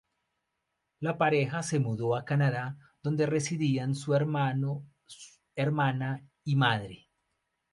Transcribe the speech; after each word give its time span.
La 0.99 1.19
pareja 1.19 1.61
se 1.61 1.77
mudó 1.79 2.15
a 2.15 2.25
Canadá, 2.25 2.75
donde 3.03 3.27
residían 3.27 3.93
su 3.93 4.15
hermano, 4.15 4.83
hermana 5.55 6.23
y 6.43 6.55
madre. 6.55 7.07